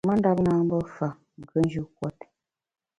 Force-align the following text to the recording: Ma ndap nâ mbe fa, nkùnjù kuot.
Ma 0.07 0.13
ndap 0.19 0.37
nâ 0.45 0.53
mbe 0.65 0.77
fa, 0.95 1.07
nkùnjù 1.41 1.83
kuot. 1.97 2.17